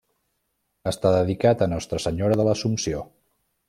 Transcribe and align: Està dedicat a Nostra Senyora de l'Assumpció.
Està 0.93 1.13
dedicat 1.17 1.61
a 1.61 1.69
Nostra 1.77 2.03
Senyora 2.09 2.43
de 2.43 2.49
l'Assumpció. 2.51 3.09